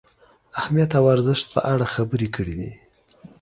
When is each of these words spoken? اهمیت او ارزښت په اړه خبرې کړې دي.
اهمیت 0.59 0.91
او 0.99 1.05
ارزښت 1.15 1.45
په 1.55 1.59
اړه 1.71 1.85
خبرې 1.93 2.27
کړې 2.35 2.53
دي. 2.59 2.71